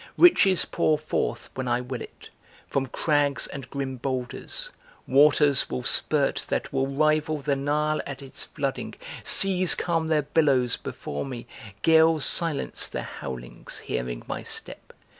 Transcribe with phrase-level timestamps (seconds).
[0.17, 2.31] Riches pour forth, when I will it,
[2.65, 4.71] from crags and grim boulders
[5.05, 10.75] Waters will spurt that will rival the Nile at its flooding Seas calm their billows
[10.75, 11.45] before me,
[11.83, 14.91] gales silence their howlings, Hearing my step!